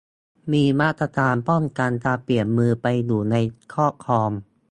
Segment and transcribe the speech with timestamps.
[0.51, 3.35] มีมาตรการป้องกันการเปลี่ยนมือไปอยู่ใน
[3.73, 4.31] ครอบครอง